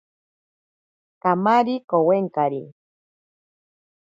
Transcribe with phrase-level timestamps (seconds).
[1.21, 2.63] Kamari kowenkari.